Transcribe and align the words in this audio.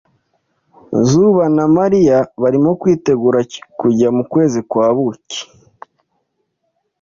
Zuba 1.07 1.45
na 1.55 1.65
Mariya 1.77 2.17
barimo 2.41 2.71
kwitegura 2.81 3.39
kujya 3.79 4.07
mu 4.15 4.23
kwezi 4.31 4.59
kwa 4.69 4.87
buki. 4.95 5.41